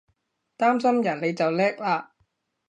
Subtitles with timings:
[0.57, 2.07] 擔心人你就叻喇！